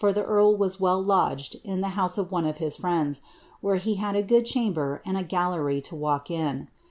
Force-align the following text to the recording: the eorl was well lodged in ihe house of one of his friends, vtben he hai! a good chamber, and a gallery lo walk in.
the 0.01 0.23
eorl 0.23 0.57
was 0.57 0.79
well 0.79 0.99
lodged 0.99 1.57
in 1.63 1.83
ihe 1.83 1.91
house 1.91 2.17
of 2.17 2.31
one 2.31 2.47
of 2.47 2.57
his 2.57 2.75
friends, 2.75 3.21
vtben 3.63 3.77
he 3.77 3.95
hai! 3.97 4.15
a 4.17 4.23
good 4.23 4.45
chamber, 4.47 4.99
and 5.05 5.15
a 5.15 5.21
gallery 5.21 5.79
lo 5.91 5.95
walk 5.99 6.31
in. 6.31 6.67